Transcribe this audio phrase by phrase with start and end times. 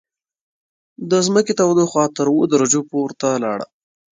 [1.09, 3.65] د ځمکې تودوخه تر اووه درجو پورته لاړه.